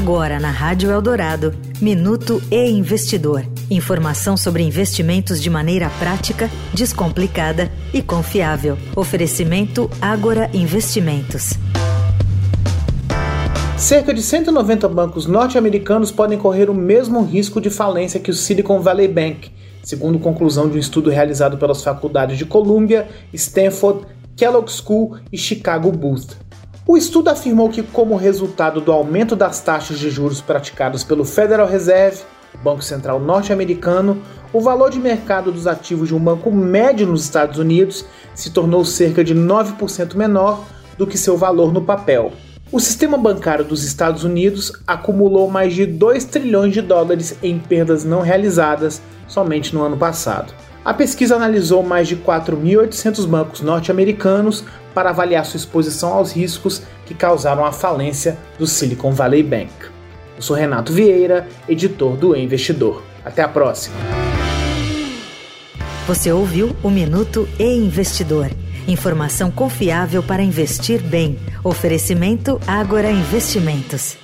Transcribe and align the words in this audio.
Agora 0.00 0.38
na 0.38 0.52
Rádio 0.52 0.92
Eldorado, 0.92 1.52
Minuto 1.82 2.40
e 2.52 2.70
Investidor. 2.70 3.44
Informação 3.68 4.36
sobre 4.36 4.62
investimentos 4.62 5.42
de 5.42 5.50
maneira 5.50 5.90
prática, 5.98 6.48
descomplicada 6.72 7.68
e 7.92 8.00
confiável. 8.00 8.78
Oferecimento 8.94 9.90
Agora 10.00 10.48
Investimentos. 10.54 11.54
Cerca 13.76 14.14
de 14.14 14.22
190 14.22 14.88
bancos 14.88 15.26
norte-americanos 15.26 16.12
podem 16.12 16.38
correr 16.38 16.70
o 16.70 16.74
mesmo 16.74 17.24
risco 17.24 17.60
de 17.60 17.68
falência 17.68 18.20
que 18.20 18.30
o 18.30 18.34
Silicon 18.34 18.80
Valley 18.80 19.08
Bank, 19.08 19.50
segundo 19.82 20.20
conclusão 20.20 20.68
de 20.70 20.76
um 20.76 20.80
estudo 20.80 21.10
realizado 21.10 21.58
pelas 21.58 21.82
faculdades 21.82 22.38
de 22.38 22.46
Columbia, 22.46 23.08
Stanford, 23.32 24.06
Kellogg 24.36 24.70
School 24.70 25.16
e 25.32 25.36
Chicago 25.36 25.90
Booth. 25.90 26.47
O 26.90 26.96
estudo 26.96 27.28
afirmou 27.28 27.68
que, 27.68 27.82
como 27.82 28.16
resultado 28.16 28.80
do 28.80 28.90
aumento 28.90 29.36
das 29.36 29.60
taxas 29.60 29.98
de 29.98 30.08
juros 30.08 30.40
praticadas 30.40 31.04
pelo 31.04 31.22
Federal 31.22 31.66
Reserve, 31.66 32.22
Banco 32.64 32.82
Central 32.82 33.20
norte-americano, 33.20 34.22
o 34.54 34.60
valor 34.62 34.88
de 34.88 34.98
mercado 34.98 35.52
dos 35.52 35.66
ativos 35.66 36.08
de 36.08 36.14
um 36.14 36.18
banco 36.18 36.50
médio 36.50 37.06
nos 37.06 37.24
Estados 37.24 37.58
Unidos 37.58 38.06
se 38.34 38.48
tornou 38.48 38.86
cerca 38.86 39.22
de 39.22 39.34
9% 39.34 40.14
menor 40.14 40.64
do 40.96 41.06
que 41.06 41.18
seu 41.18 41.36
valor 41.36 41.74
no 41.74 41.84
papel. 41.84 42.32
O 42.72 42.80
sistema 42.80 43.18
bancário 43.18 43.66
dos 43.66 43.84
Estados 43.84 44.24
Unidos 44.24 44.72
acumulou 44.86 45.50
mais 45.50 45.74
de 45.74 45.84
2 45.84 46.24
trilhões 46.24 46.72
de 46.72 46.80
dólares 46.80 47.36
em 47.42 47.58
perdas 47.58 48.02
não 48.02 48.22
realizadas 48.22 49.02
somente 49.26 49.74
no 49.74 49.82
ano 49.82 49.98
passado. 49.98 50.54
A 50.88 50.94
pesquisa 50.94 51.36
analisou 51.36 51.82
mais 51.82 52.08
de 52.08 52.16
4.800 52.16 53.26
bancos 53.26 53.60
norte-americanos 53.60 54.64
para 54.94 55.10
avaliar 55.10 55.44
sua 55.44 55.58
exposição 55.58 56.14
aos 56.14 56.32
riscos 56.32 56.80
que 57.04 57.12
causaram 57.12 57.62
a 57.62 57.70
falência 57.70 58.38
do 58.58 58.66
Silicon 58.66 59.12
Valley 59.12 59.42
Bank. 59.42 59.70
Eu 60.34 60.40
sou 60.40 60.56
Renato 60.56 60.90
Vieira, 60.90 61.46
editor 61.68 62.16
do 62.16 62.34
e 62.34 62.42
Investidor. 62.42 63.02
Até 63.22 63.42
a 63.42 63.48
próxima. 63.48 63.96
Você 66.06 66.32
ouviu 66.32 66.74
o 66.82 66.88
Minuto 66.88 67.46
e 67.58 67.64
Investidor. 67.64 68.50
Informação 68.86 69.50
confiável 69.50 70.22
para 70.22 70.42
investir 70.42 71.02
bem. 71.02 71.38
Oferecimento 71.62 72.58
Agora 72.66 73.10
Investimentos. 73.10 74.16